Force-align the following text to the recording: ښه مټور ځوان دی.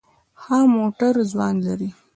ښه 0.41 0.57
مټور 0.73 1.15
ځوان 1.31 1.55
دی. 1.79 1.89